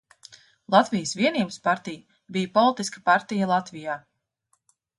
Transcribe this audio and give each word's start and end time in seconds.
Latvijas 0.75 1.11
Vienības 1.19 1.59
partija 1.67 2.17
bija 2.37 2.51
politiska 2.57 3.05
partija 3.13 3.51
Latvijā. 3.53 4.01